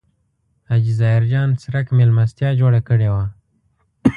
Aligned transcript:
حاجي 0.69 0.91
ظاهر 0.99 1.21
جان 1.31 1.49
څرک 1.61 1.85
مېلمستیا 1.97 2.49
جوړه 2.61 2.79
کړې 2.87 3.09
وه. 3.13 3.25